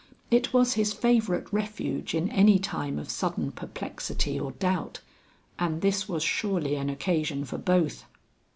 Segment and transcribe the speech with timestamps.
[0.31, 4.99] It was his favorite refuge in any time of sudden perplexity or doubt,
[5.59, 8.05] and this was surely an occasion for both.